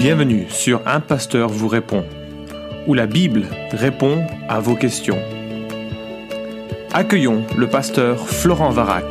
[0.00, 2.06] Bienvenue sur Un Pasteur vous répond,
[2.86, 5.18] où la Bible répond à vos questions.
[6.90, 9.04] Accueillons le pasteur Florent Varac.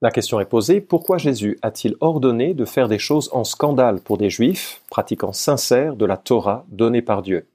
[0.00, 4.16] La question est posée, pourquoi Jésus a-t-il ordonné de faire des choses en scandale pour
[4.16, 7.46] des juifs pratiquant sincères de la Torah donnée par Dieu?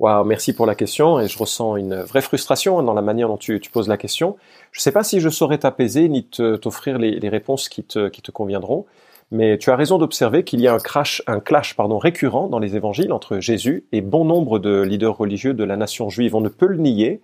[0.00, 3.60] Merci pour la question et je ressens une vraie frustration dans la manière dont tu,
[3.72, 4.36] poses la question.
[4.70, 8.86] Je ne sais pas si je saurais t'apaiser ni t'offrir les, réponses qui te, conviendront,
[9.32, 12.76] mais tu as raison d'observer qu'il y a un, crash, un clash récurrent dans les
[12.76, 16.36] évangiles entre Jésus et bon nombre de leaders religieux de la nation juive.
[16.36, 17.20] On ne peut le nier,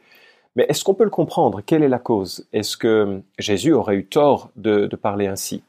[0.56, 1.60] mais est-ce qu'on peut le comprendre?
[1.64, 2.48] Quelle est la cause?
[2.52, 5.62] Est-ce que Jésus aurait eu tort de, parler ainsi?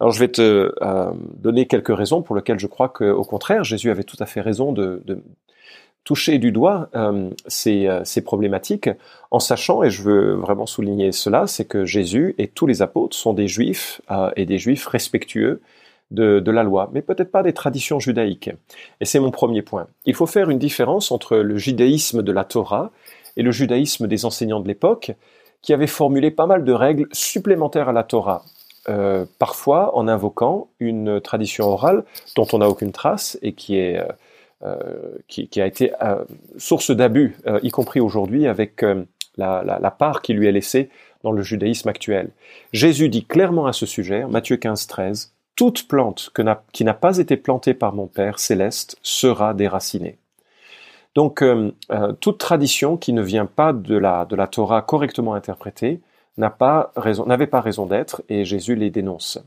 [0.00, 3.90] Alors je vais te euh, donner quelques raisons pour lesquelles je crois qu'au contraire, Jésus
[3.90, 5.02] avait tout à fait raison de,
[6.08, 7.28] toucher du doigt euh,
[7.66, 8.88] euh, ces, problématiques
[9.30, 13.14] en sachant, et je veux vraiment souligner cela, c'est que Jésus et tous les apôtres
[13.14, 15.60] sont des juifs euh, et des juifs respectueux
[16.10, 18.48] de, de la loi, mais peut-être pas des traditions judaïques.
[19.02, 19.86] Et c'est mon premier point.
[20.06, 22.90] Il faut faire une différence entre le judaïsme de la Torah
[23.36, 25.12] et le judaïsme des enseignants de l'époque,
[25.60, 28.44] qui avaient formulé pas mal de règles supplémentaires à la Torah.
[29.38, 34.00] parfois en invoquant une tradition orale dont on n'a aucune trace et qui est
[34.64, 36.24] euh, qui, a été euh,
[36.56, 38.84] source d'abus, euh, y compris aujourd'hui avec
[39.36, 40.90] la, part qui lui est laissée
[41.22, 42.30] dans le judaïsme actuel.
[42.72, 46.32] Jésus dit clairement à ce sujet, Matthieu 15, 13, toute plante
[46.72, 50.18] qui n'a pas été plantée par mon Père céleste sera déracinée.
[51.14, 51.44] Donc,
[52.18, 56.00] toute tradition qui ne vient pas de la, de la Torah correctement interprétée
[56.36, 59.38] n'avait pas raison, pas raison d'être et Jésus les dénonce.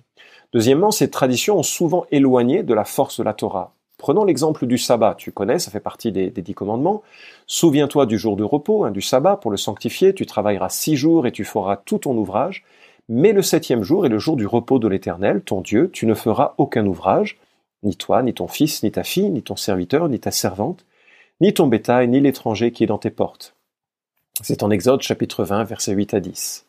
[0.54, 3.74] Deuxièmement, ces traditions ont souvent éloigné de la force de la Torah.
[4.02, 5.14] Prenons l'exemple du sabbat.
[5.16, 7.04] Tu connais, ça fait partie des, dix commandements.
[7.46, 10.16] Souviens-toi du jour de repos, hein, du sabbat, pour le sanctifier.
[10.16, 12.64] Tu travailleras six jours et tu feras tout ton ouvrage.
[13.10, 15.92] Mais le septième jour est le jour du repos de l'Éternel, ton Dieu.
[15.94, 17.38] Tu ne feras aucun ouvrage,
[17.84, 20.84] ni toi, ni ton fils, ni ta fille, ni ton serviteur, ni ta servante,
[21.40, 23.54] ni ton bétail, ni l'étranger qui est dans tes portes.
[24.42, 26.66] C'est en Exode chapitre 20, versets 8 à 10.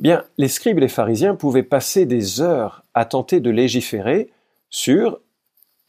[0.00, 4.30] Bien, les scribes et les pharisiens pouvaient passer des heures à tenter de légiférer
[4.68, 5.20] sur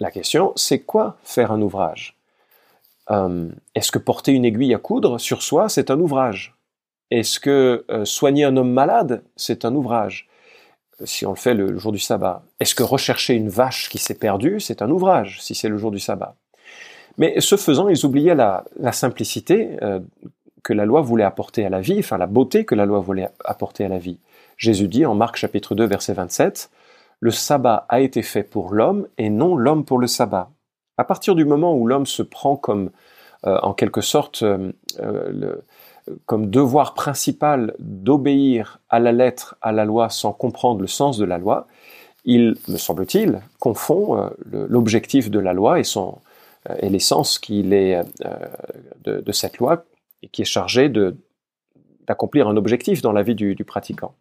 [0.01, 2.17] la question, c'est quoi faire un ouvrage?
[3.11, 6.55] Euh, Est-ce que porter une aiguille à coudre sur soi, c'est un ouvrage?
[7.11, 10.27] Est-ce que euh, soigner un homme malade, c'est un ouvrage?
[11.05, 12.41] Si on le fait le, jour du sabbat.
[12.59, 15.91] Est-ce que rechercher une vache qui s'est perdue, c'est un ouvrage, si c'est le jour
[15.91, 16.35] du sabbat?
[17.19, 18.63] Mais ce faisant, ils oubliaient la,
[18.93, 19.99] simplicité euh,
[20.63, 23.29] que la loi voulait apporter à la vie, enfin la beauté que la loi voulait
[23.45, 24.17] apporter à la vie.
[24.57, 26.71] Jésus dit en Marc chapitre 2 verset 27,
[27.21, 30.49] le sabbat a été fait pour l'homme et non l'homme pour le sabbat.
[30.97, 32.89] À partir du moment où l'homme se prend comme,
[33.45, 35.55] euh, en quelque sorte, euh, euh,
[36.25, 41.25] comme devoir principal d'obéir à la lettre, à la loi, sans comprendre le sens de
[41.25, 41.67] la loi,
[42.25, 46.19] il, me semble-t-il, confond l'objectif de la loi et, son,
[46.77, 47.99] et l'essence qu'il est
[49.03, 49.85] de, cette loi
[50.21, 50.91] et qui est chargée
[52.07, 54.13] d'accomplir un objectif dans la vie du pratiquant.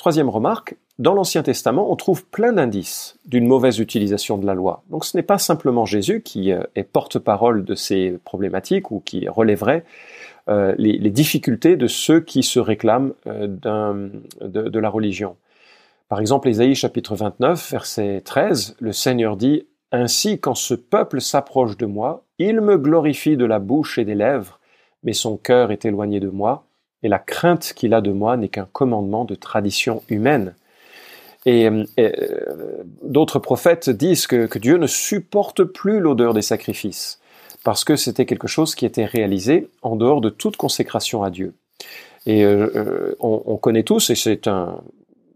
[0.00, 4.82] Troisième remarque, dans l'Ancien Testament, on trouve plein d'indices d'une mauvaise utilisation de la loi.
[4.88, 9.28] Donc ce n'est pas simplement Jésus qui euh, est porte-parole de ces problématiques ou qui
[9.28, 9.84] relèverait
[10.48, 13.46] euh, les, difficultés de ceux qui se réclament euh,
[14.40, 15.36] de, de, la religion.
[16.08, 21.76] Par exemple, Ésaïe chapitre 29, verset 13, le Seigneur dit Ainsi, quand ce peuple s'approche
[21.76, 24.60] de moi, il me glorifie de la bouche et des lèvres,
[25.02, 26.64] mais son cœur est éloigné de moi
[27.02, 30.54] et la crainte qu'il a de moi n'est qu'un commandement de tradition humaine.
[31.46, 31.84] Et, euh,
[33.02, 37.18] d'autres prophètes disent que, Dieu ne supporte plus l'odeur des sacrifices,
[37.64, 41.54] parce que c'était quelque chose qui était réalisé en dehors de toute consécration à Dieu.
[42.26, 44.80] Et euh, euh, on, connaît tous, et c'est un,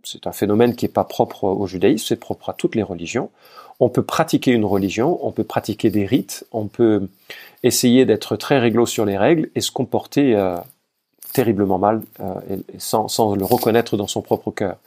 [0.03, 3.31] c'est un phénomène qui n'est pas propre au judaïsme, c'est propre à toutes les religions.
[3.81, 7.09] On peut pratiquer une religion, on peut pratiquer des rites, on peut
[7.63, 10.37] essayer d'être très réglo sur les règles et se comporter
[11.35, 14.79] terriblement mal euh, et, sans, le reconnaître dans son propre cœur.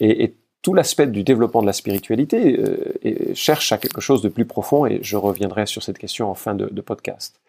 [0.00, 4.44] Et, tout l'aspect du développement de la spiritualité euh, cherche à quelque chose de plus
[4.44, 7.40] profond et je reviendrai sur cette question en fin de, de podcast.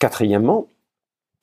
[0.00, 0.66] Quatrièmement,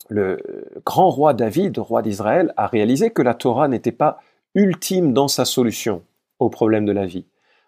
[0.09, 0.37] le
[0.85, 4.19] grand roi David, roi d'Israël, a réalisé que la Torah n'était pas
[4.53, 6.01] ultime dans sa solution
[6.39, 7.23] au problème de la vie.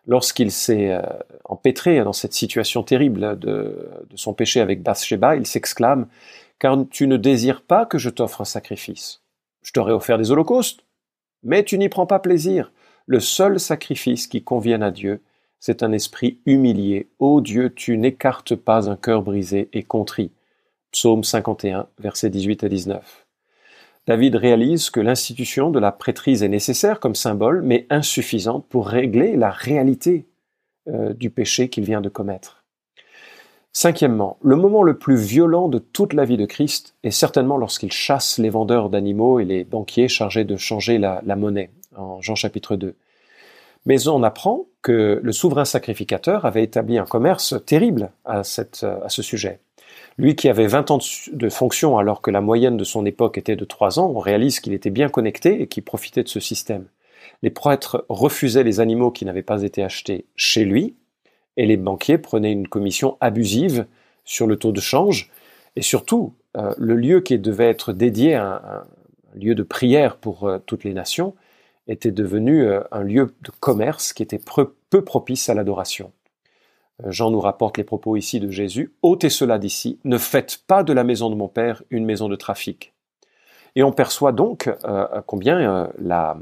[0.05, 1.01] Lorsqu'il s'est euh,
[1.45, 6.07] empêtré dans cette situation terrible de, de son péché avec Bathsheba, il s'exclame
[6.59, 9.21] car tu ne désires pas que je t'offre un sacrifice.
[9.63, 10.85] Je t'aurais offert des holocaustes,
[11.43, 12.71] mais tu n'y prends pas plaisir.
[13.05, 15.21] Le seul sacrifice qui convienne à Dieu,
[15.59, 17.09] c'est un esprit humilié.
[17.19, 20.31] Ô Dieu, tu n'écartes pas un cœur brisé et contrit.
[20.91, 23.25] Psaume 51, versets 18 à 19.
[24.07, 29.35] David réalise que l'institution de la prêtrise est nécessaire comme symbole, mais insuffisante pour régler
[29.35, 30.25] la réalité
[30.87, 32.58] euh, du péché qu'il vient de commettre.
[33.71, 37.91] Cinquièmement, le moment le plus violent de toute la vie de Christ est certainement lorsqu'il
[37.91, 42.75] chasse les vendeurs d'animaux et les banquiers chargés de changer la, monnaie, en Jean chapitre
[42.75, 42.95] 2.
[43.85, 48.43] Mais on apprend que le souverain sacrificateur avait établi un commerce terrible à, à
[49.09, 49.59] ce sujet.
[50.17, 50.99] Lui qui avait 20 ans
[51.31, 54.59] de fonction alors que la moyenne de son époque était de 3 ans, on réalise
[54.59, 56.85] qu'il était bien connecté et qu'il profitait de ce système.
[57.41, 60.95] Les prêtres refusaient les animaux qui n'avaient pas été achetés chez lui,
[61.59, 63.85] et les banquiers prenaient une commission abusive
[64.23, 65.29] sur le taux de change,
[65.75, 68.85] et surtout, euh, le lieu qui devait être dédié à
[69.33, 71.35] un, lieu de prière pour euh, toutes les nations
[71.87, 74.39] était devenu euh, un lieu de commerce qui était
[74.89, 76.13] peu propice à l'adoration.
[77.05, 80.93] Jean nous rapporte les propos ici de Jésus, ôtez cela d'ici, ne faites pas de
[80.93, 82.93] la maison de mon Père une maison de trafic.
[83.75, 84.69] Et on perçoit donc
[85.25, 86.37] combien la,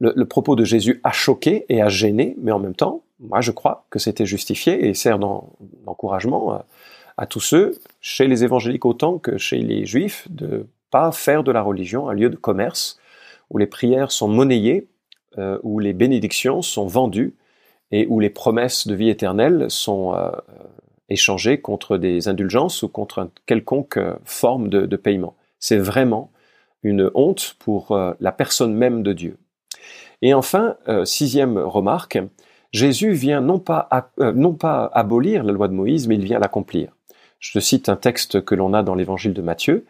[0.00, 3.50] le, propos de Jésus a choqué et a gêné, mais en même temps, moi je
[3.50, 6.64] crois que c'était justifié et sert d'encouragement
[7.18, 11.52] à, tous ceux, chez les évangéliques autant que chez les juifs, de pas faire de
[11.52, 12.98] la religion un lieu de commerce
[13.50, 14.88] où les prières sont monnayées,
[15.38, 17.34] euh, où les bénédictions sont vendues
[17.92, 20.30] et où les promesses de vie éternelle sont euh,
[21.10, 25.36] échangées contre des indulgences ou contre une quelconque euh, forme de paiement.
[25.58, 26.30] C'est vraiment
[26.82, 29.36] une honte pour la personne même de Dieu.
[30.22, 32.18] Et enfin, euh, sixième remarque,
[32.72, 33.88] Jésus vient non pas,
[34.20, 36.96] euh, non pas abolir la loi de Moïse, mais il vient l'accomplir.
[37.38, 39.86] Je te cite un texte que l'on a dans l'évangile de Matthieu,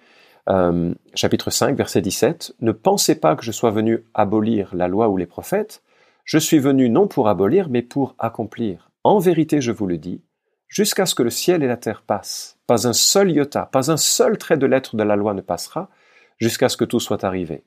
[0.48, 2.54] euh, chapitre 5, verset 17.
[2.60, 5.82] Ne pensez pas que je sois venu abolir la loi ou les prophètes.
[6.24, 8.90] Je suis venu non pour abolir, mais pour accomplir.
[9.04, 10.22] En vérité, je vous le dis,
[10.68, 13.96] jusqu'à ce que le ciel et la terre passent, pas un seul iota, pas un
[13.96, 15.90] seul trait de lettre de la loi ne passera,
[16.38, 17.64] jusqu'à ce que tout soit arrivé.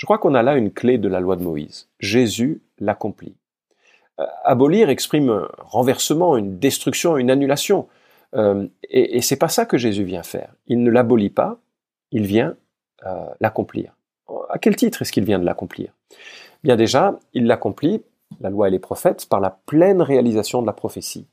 [0.00, 1.90] Je crois qu'on a là une clé de la loi de Moïse.
[1.98, 3.34] Jésus l'accomplit.
[4.18, 7.86] Euh, abolir exprime un renversement, une destruction, une annulation.
[8.34, 10.54] Euh, et, c'est pas ça que Jésus vient faire.
[10.68, 11.58] Il ne l'abolit pas,
[12.12, 12.56] il vient
[13.04, 13.94] euh, l'accomplir.
[14.48, 15.92] À quel titre est-ce qu'il vient de l'accomplir?
[16.64, 18.02] Bien déjà, il l'accomplit,
[18.40, 21.26] la loi et les prophètes, par la pleine réalisation de la prophétie.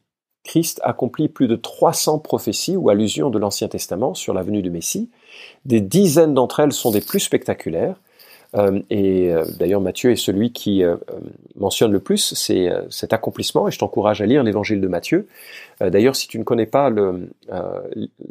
[0.44, 4.72] Christ accomplit plus de 300 prophéties ou allusions de l'Ancien Testament sur la venue du
[4.72, 5.10] Messie.
[5.64, 8.02] Des dizaines d'entre elles sont des plus spectaculaires,
[8.90, 10.96] et euh, d'ailleurs, Matthieu est celui qui euh,
[11.56, 15.28] mentionne le plus c'est cet accomplissement, et je t'encourage à lire l'évangile de Matthieu.
[15.82, 17.30] d'ailleurs, si tu ne connais pas, le,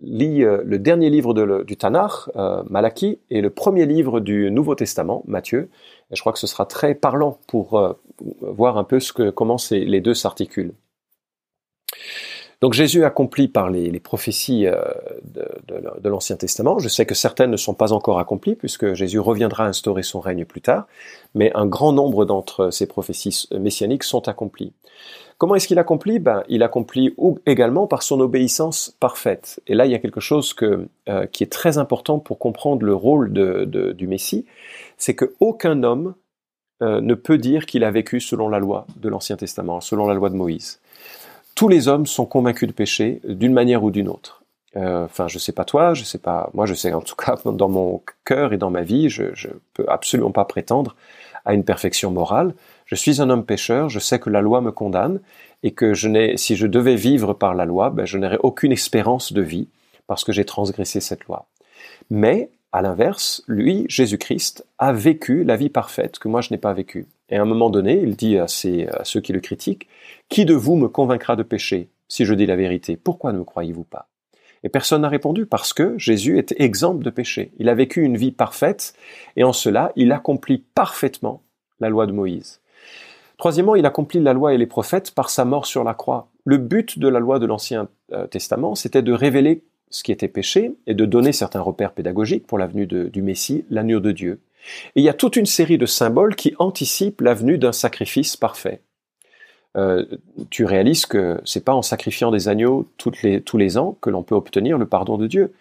[0.02, 1.34] lis le dernier livre
[1.64, 2.28] du Tanakh,
[2.68, 5.68] Malachie, et le premier livre du Nouveau Testament, Matthieu.
[6.12, 7.96] Je crois que ce sera très parlant pour
[8.40, 10.72] voir un peu ce que, comment les deux s'articulent.
[12.60, 14.80] Donc Jésus accomplit par les, prophéties euh,
[15.24, 16.78] de, l'Ancien Testament.
[16.78, 20.44] Je sais que certaines ne sont pas encore accomplies puisque Jésus reviendra instaurer son règne
[20.44, 20.86] plus tard,
[21.34, 24.72] mais un grand nombre d'entre ces prophéties messianiques sont accomplies.
[25.38, 26.18] Comment est-ce qu'il accomplit?
[26.18, 27.14] Ben, Il accomplit
[27.44, 29.60] également par son obéissance parfaite.
[29.66, 32.94] Et là, il y a quelque chose euh, qui est très important pour comprendre le
[32.94, 34.46] rôle du Messie,
[34.96, 36.14] c'est qu'aucun homme
[36.82, 40.14] euh, ne peut dire qu'il a vécu selon la loi de l'Ancien Testament, selon la
[40.14, 40.80] loi de Moïse
[41.56, 44.44] tous les hommes sont convaincus de péché d'une manière ou d'une autre.
[44.76, 47.36] Euh, enfin, je sais pas toi, je sais pas, moi je sais en tout cas
[47.44, 50.94] dans mon cœur et dans ma vie, je, je peux absolument pas prétendre
[51.46, 52.54] à une perfection morale.
[52.84, 55.20] Je suis un homme pécheur, je sais que la loi me condamne
[55.62, 58.72] et que je n'ai, si je devais vivre par la loi, ben, je n'aurais aucune
[58.72, 59.68] espérance de vie
[60.06, 61.46] parce que j'ai transgressé cette loi.
[62.10, 66.74] Mais à l'inverse, lui, Jésus-Christ, a vécu la vie parfaite que moi je n'ai pas
[66.74, 67.06] vécue.
[67.30, 69.88] Et à un moment donné, il dit à, ceux qui le critiquent,
[70.28, 72.96] Qui de vous me convaincra de péché si je dis la vérité?
[72.96, 74.08] Pourquoi ne me croyez-vous pas?
[74.62, 77.52] Et personne n'a répondu parce que Jésus était exempt de péché.
[77.58, 78.94] Il a vécu une vie parfaite
[79.36, 81.42] et en cela, il accomplit parfaitement
[81.78, 82.60] la loi de Moïse.
[83.38, 86.28] Troisièmement, il accomplit la loi et les prophètes par sa mort sur la croix.
[86.44, 90.28] Le but de la loi de l'Ancien euh, Testament, c'était de révéler ce qui était
[90.28, 94.40] péché et de donner certains repères pédagogiques pour l'avenue du Messie, l'agneau de Dieu.
[94.94, 98.80] Il y a toute une série de symboles qui anticipent l'avenue d'un sacrifice parfait.
[99.76, 100.06] Euh,
[100.50, 103.12] tu réalises que c'est pas en sacrifiant des agneaux tous
[103.56, 105.52] les ans que l'on peut obtenir le pardon de Dieu.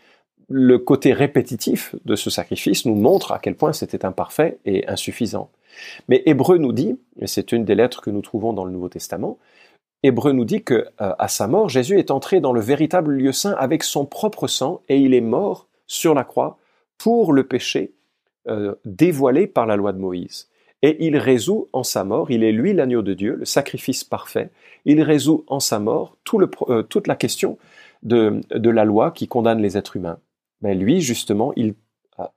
[0.50, 5.50] Le côté répétitif de ce sacrifice nous montre à quel point c'était imparfait et insuffisant.
[6.08, 8.88] Mais Hébreu nous dit, et c'est une des lettres que nous trouvons dans le Nouveau
[8.88, 9.38] Testament,
[10.04, 13.32] Hébreu nous dit que euh, à sa mort, Jésus est entré dans le véritable lieu
[13.32, 16.58] saint avec son propre sang et il est mort sur la croix
[16.98, 17.92] pour le péché
[18.48, 20.50] euh, dévoilé par la loi de Moïse.
[20.84, 24.52] Et il résout en sa mort, il est lui l'agneau de Dieu, le sacrifice parfait,
[24.86, 26.16] il résout en sa mort
[26.70, 27.58] euh, toute la question
[28.04, 30.20] de, de, la loi qui condamne les êtres humains.
[30.62, 31.74] Mais lui, justement, il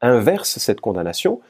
[0.00, 1.40] inverse cette condamnation,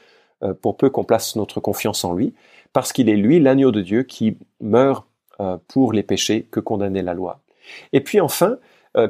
[0.61, 2.33] pour peu qu'on place notre confiance en lui,
[2.73, 5.07] parce qu'il est lui l'agneau de Dieu qui meurt
[5.67, 7.41] pour les péchés que condamnait la loi.
[7.91, 8.57] Et puis enfin,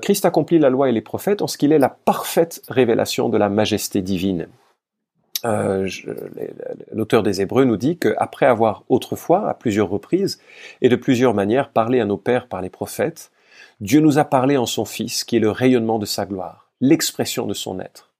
[0.01, 3.37] Christ accomplit la loi et les prophètes en ce qu'il est la parfaite révélation de
[3.37, 4.47] la majesté divine.
[5.45, 5.89] Euh,
[6.91, 10.39] l'auteur des Hébreux nous dit qu'après avoir autrefois, à plusieurs reprises
[10.81, 13.31] et de plusieurs manières, parlé à nos pères par les prophètes,
[13.79, 17.45] Dieu nous a parlé en son Fils, qui est le rayonnement de sa gloire, l'expression
[17.45, 18.11] de son être.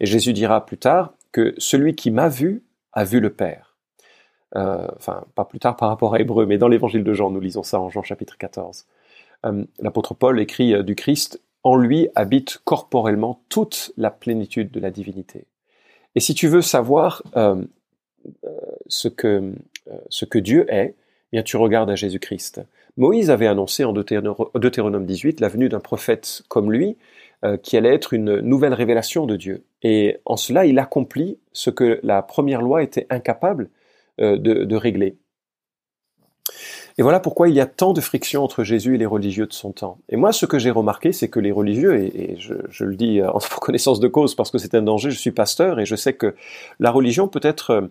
[0.00, 3.76] Et Jésus dira plus tard que celui qui m'a vu a vu le Père.
[4.54, 7.40] Euh, enfin, pas plus tard par rapport à Hébreux, mais dans l'évangile de Jean, nous
[7.40, 8.86] lisons ça en Jean chapitre 14.
[9.46, 14.90] Euh, l'apôtre Paul écrit du Christ, en lui habite corporellement toute la plénitude de la
[14.90, 15.46] divinité.
[16.14, 17.62] Et si tu veux savoir euh,
[18.44, 18.50] euh,
[18.88, 19.54] ce, que,
[19.90, 22.60] euh, ce que Dieu est, eh bien tu regardes à Jésus-Christ.
[22.96, 26.98] Moïse avait annoncé en Deutéronome 18 la venue d'un prophète comme lui,
[27.64, 29.64] qui allait être une nouvelle révélation de Dieu.
[29.82, 33.68] Et en cela, il accomplit ce que la première loi était incapable
[34.18, 35.16] de régler.
[36.98, 39.52] Et voilà pourquoi il y a tant de friction entre Jésus et les religieux de
[39.52, 39.98] son temps.
[40.08, 43.38] Et moi, ce que j'ai remarqué, c'est que les religieux, et, je, le dis en
[43.60, 46.34] connaissance de cause parce que c'est un danger, je suis pasteur et je sais que
[46.80, 47.90] la religion peut être,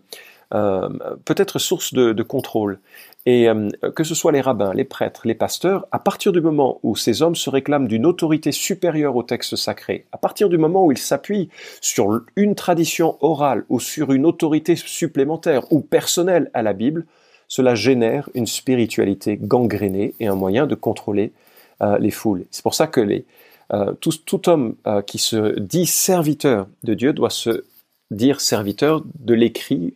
[0.54, 0.90] euh,
[1.26, 2.80] peut être source de, contrôle.
[3.26, 6.80] Et euh, que ce soit les rabbins, les prêtres, les pasteurs, à partir du moment
[6.84, 10.86] où ces hommes se réclament d'une autorité supérieure au texte sacré, à partir du moment
[10.86, 11.50] où ils s'appuient
[11.82, 17.06] sur une tradition orale ou sur une autorité supplémentaire ou personnelle à la Bible,
[17.52, 21.34] cela génère une spiritualité gangrénée et un moyen de contrôler
[21.82, 22.46] euh, les foules.
[22.50, 23.26] C'est pour ça que les,
[23.74, 27.66] euh, tout, homme euh, qui se dit serviteur de Dieu doit se
[28.10, 29.96] dire serviteur de l'écrit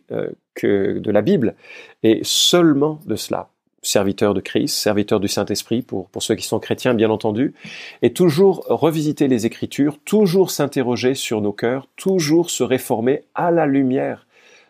[0.54, 1.54] que de la Bible
[2.02, 3.48] et seulement de cela.
[3.80, 7.54] Serviteur de Christ, serviteur du Saint-Esprit pour, pour ceux qui sont chrétiens bien entendu,
[8.02, 13.64] et toujours revisiter les Écritures, toujours s'interroger sur nos cœurs, toujours se réformer à la
[13.64, 14.26] lumière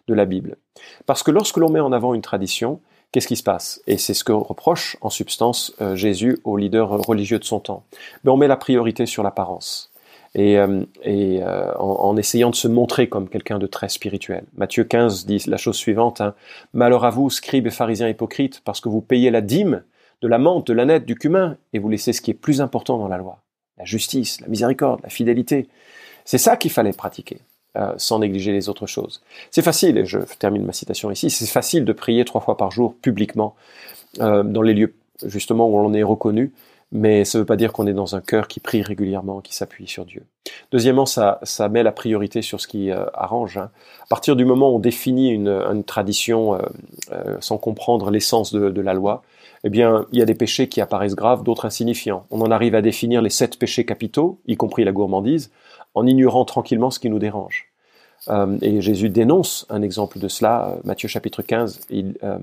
[0.07, 0.57] de la Bible.
[1.07, 2.81] Parce que lorsque l'on met en avant une tradition,
[3.13, 3.83] qu'est-ce qui se passe?
[3.87, 7.85] Et c'est ce que reproche en substance euh, Jésus aux leaders religieux de son temps.
[8.25, 9.93] Mais on met la priorité sur l'apparence.
[10.35, 14.45] Et, euh, euh, en, essayant de se montrer comme quelqu'un de très spirituel.
[14.55, 16.35] Matthieu 15 dit la chose suivante hein.
[16.75, 19.83] Malheur à vous, scribes et pharisiens hypocrites, parce que vous payez la dîme
[20.21, 22.61] de la menthe, de la nette, du cumin, et vous laissez ce qui est plus
[22.61, 23.39] important dans la loi
[23.79, 25.69] la justice, la miséricorde, la fidélité.
[26.25, 27.39] C'est ça qu'il fallait pratiquer.
[27.77, 29.21] Euh, sans négliger les autres choses.
[29.51, 32.71] C'est facile, et je termine ma citation ici, c'est facile de prier trois fois par
[32.71, 33.55] jour publiquement
[34.21, 34.95] euh, dans les lieux
[35.27, 36.55] justement où on est reconnu,
[36.91, 39.55] mais ça ne veut pas dire qu'on est dans un cœur qui prie régulièrement, qui
[39.55, 40.23] s'appuie sur Dieu.
[40.73, 41.39] Deuxièmement, ça,
[41.71, 43.59] met la priorité sur ce qui euh, arrange.
[43.59, 43.71] Hein.
[44.05, 46.59] À partir du moment où on définit une, tradition
[47.41, 49.23] sans comprendre l'essence de, la loi,
[49.67, 52.25] eh bien, il y a des péchés qui apparaissent graves, d'autres insignifiants.
[52.31, 55.51] On en arrive à définir les sept péchés capitaux, y compris la gourmandise,
[55.95, 57.73] en ignorant tranquillement ce qui nous dérange.
[58.29, 61.81] Euh, et Jésus dénonce un exemple de cela, euh, Matthieu chapitre 15.
[61.91, 62.39] Il, euh,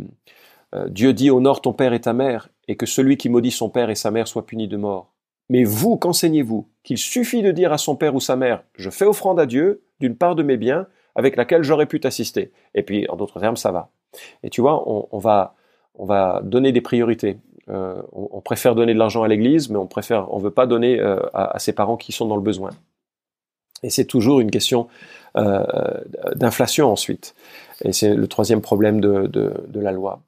[0.90, 3.90] Dieu dit Honore ton père et ta mère, et que celui qui maudit son père
[3.90, 5.14] et sa mère soit puni de mort.
[5.48, 6.68] Mais vous, qu'enseignez-vous?
[6.84, 9.84] Qu'il suffit de dire à son père ou sa mère Je fais offrande à Dieu
[10.02, 12.52] d'une part de mes biens avec laquelle j'aurais pu t'assister.
[12.76, 13.92] Et puis, en d'autres termes, ça va.
[14.44, 15.56] Et tu vois, on, va,
[15.96, 17.38] on va donner des priorités.
[17.68, 21.56] on, préfère donner de l'argent à l'Église, mais on préfère, on veut pas donner à,
[21.56, 22.72] à ses parents qui sont dans le besoin.
[23.84, 24.88] Et c'est toujours une question
[25.38, 25.64] euh,
[26.36, 27.36] d'inflation ensuite.
[27.84, 30.22] Et c'est le troisième problème de, de, de la loi.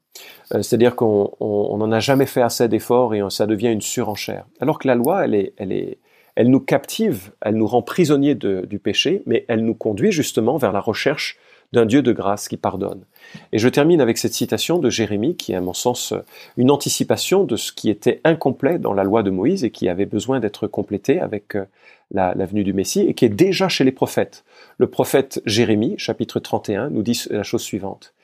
[0.54, 4.46] Euh, c'est-à-dire qu'on n'en a jamais fait assez d'efforts et ça devient une surenchère.
[4.60, 5.98] Alors que la loi, elle, est, elle, est,
[6.34, 10.72] elle nous captive, elle nous rend prisonniers du péché, mais elle nous conduit justement vers
[10.72, 11.38] la recherche
[11.72, 13.02] d'un Dieu de grâce qui pardonne.
[13.52, 16.14] Et je termine avec cette citation de Jérémie, qui est à mon sens
[16.56, 20.06] une anticipation de ce qui était incomplet dans la loi de Moïse et qui avait
[20.06, 21.64] besoin d'être complété avec euh,
[22.12, 24.44] la, venue du Messie, et qui est déjà chez les prophètes.
[24.78, 28.14] Le prophète Jérémie, chapitre 31, nous dit la chose suivante.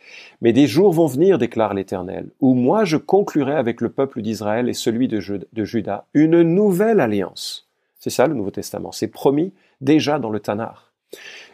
[0.40, 4.68] Mais des jours vont venir, déclare l'Éternel, où moi je conclurai avec le peuple d'Israël
[4.68, 5.20] et celui de,
[5.52, 7.68] de Juda une nouvelle alliance.
[7.98, 10.91] C'est ça le Nouveau Testament, c'est promis déjà dans le Tanar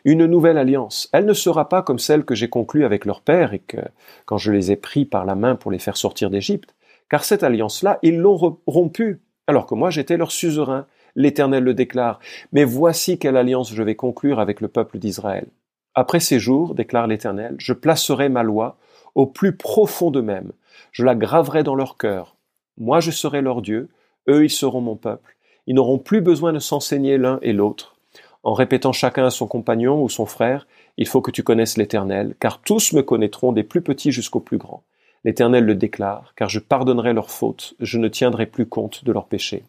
[0.05, 1.09] une nouvelle alliance.
[1.13, 3.79] Elle ne sera pas comme celle que j'ai conclue avec leur père et que,
[4.27, 6.75] quand je les ai pris par la main pour les faire sortir d'Égypte,
[7.11, 10.87] car cette alliance-là, ils l'ont rompue, alors que moi j'étais leur suzerain.
[11.17, 12.21] L'Éternel le déclare.
[12.53, 15.49] Mais voici quelle alliance je vais conclure avec le peuple d'Israël.
[15.95, 18.77] Après ces jours, déclare l'Éternel, je placerai ma loi
[19.17, 20.53] au plus profond d'eux-mêmes.
[20.93, 22.37] Je la graverai dans leur cœur.
[22.77, 23.89] Moi je serai leur Dieu,
[24.29, 25.37] eux ils seront mon peuple.
[25.67, 27.98] Ils n'auront plus besoin de s'enseigner l'un et l'autre
[28.43, 30.67] en répétant chacun à son compagnon ou son frère,
[30.97, 34.59] il faut que tu connaisses l'Éternel, car tous me connaîtront des plus petits jusqu'aux plus
[34.59, 34.83] grands.
[35.25, 39.27] L'Éternel le déclare, car je pardonnerai leurs fautes, je ne tiendrai plus compte de leurs
[39.27, 39.65] péchés.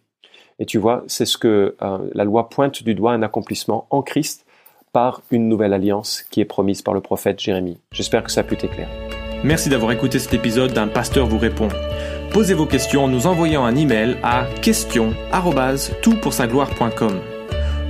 [0.59, 4.01] Et tu vois, c'est ce que euh, la loi pointe du doigt, un accomplissement en
[4.01, 4.45] Christ
[4.91, 7.79] par une nouvelle alliance qui est promise par le prophète Jérémie.
[7.91, 8.91] J'espère que ça a pu t'éclairer.
[9.43, 11.69] Merci d'avoir écouté cet épisode d'un pasteur vous répond.
[12.33, 17.38] Posez vos questions en nous envoyant un email à question@toutpoursagloire.com.